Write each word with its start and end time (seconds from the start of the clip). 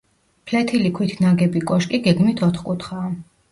ფლეთილი 0.51 0.91
ქვით 1.01 1.13
ნაგები 1.27 1.63
კოშკი 1.73 2.01
გეგმით 2.09 2.45
ოთხკუთხაა. 2.51 3.15